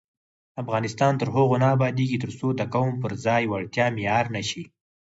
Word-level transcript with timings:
افغانستان 0.61 1.13
تر 1.21 1.27
هغو 1.35 1.55
نه 1.63 1.67
ابادیږي، 1.75 2.17
ترڅو 2.23 2.47
د 2.55 2.61
قوم 2.73 2.91
پر 3.03 3.11
ځای 3.25 3.43
وړتیا 3.47 3.85
معیار 3.95 4.25
نشي. 4.35 4.63